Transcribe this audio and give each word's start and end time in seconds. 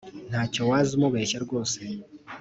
Ntacyo 0.29 0.61
waza 0.69 0.91
umubeshya 0.97 1.37
rwose 1.45 1.79